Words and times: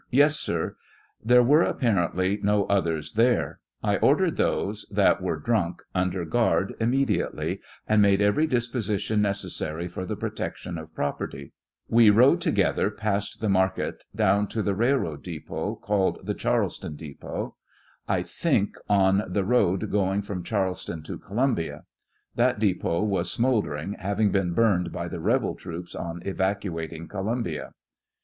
Yes, 0.09 0.39
sir; 0.39 0.77
there 1.23 1.43
were 1.43 1.61
apparently 1.61 2.39
no 2.41 2.65
others 2.65 3.13
there; 3.13 3.59
I 3.83 3.97
ordered 3.97 4.35
those 4.35 4.87
that 4.89 5.21
were 5.21 5.37
drunk 5.37 5.83
under 5.93 6.25
guard 6.25 6.73
immedi 6.79 7.19
ately, 7.19 7.59
and 7.87 8.01
made 8.01 8.19
every 8.19 8.47
disposition 8.47 9.21
necessary 9.21 9.87
for 9.87 10.03
the 10.03 10.15
protection 10.15 10.79
of 10.79 10.95
property; 10.95 11.53
we 11.87 12.09
rode 12.09 12.41
together 12.41 12.89
past 12.89 13.41
the 13.41 13.47
mar 13.49 13.69
ket 13.69 14.05
down 14.15 14.47
to 14.47 14.63
the 14.63 14.73
railroad 14.73 15.21
depot, 15.21 15.75
called 15.75 16.25
the 16.25 16.33
Charleston 16.33 16.95
depot, 16.95 17.55
I 18.07 18.23
think, 18.23 18.77
on 18.89 19.21
the 19.31 19.45
road 19.45 19.91
going 19.91 20.23
from 20.23 20.43
Charleston 20.43 21.03
to 21.03 21.19
Columbia; 21.19 21.83
that 22.33 22.57
depot 22.57 23.03
was 23.03 23.31
smouldering, 23.31 23.93
having 23.99 24.31
been 24.31 24.53
burned 24.55 24.91
by 24.91 25.07
the 25.07 25.19
rebel 25.19 25.53
troops 25.53 25.93
on 25.93 26.23
evacuating 26.25 27.07
Columbia. 27.07 27.73